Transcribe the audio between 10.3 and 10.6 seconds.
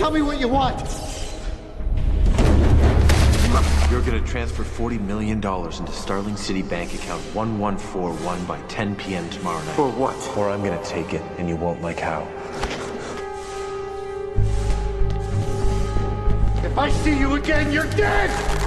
Or